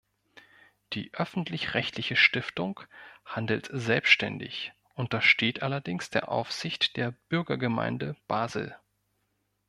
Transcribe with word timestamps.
Die 0.93 1.13
öffentlich-rechtliche 1.13 2.15
Stiftung 2.15 2.79
handelt 3.23 3.69
selbständig, 3.71 4.73
untersteht 4.95 5.61
allerdings 5.61 6.09
der 6.09 6.29
Aufsicht 6.29 6.97
der 6.97 7.11
Bürgergemeinde 7.29 8.15
Basel. 8.27 8.75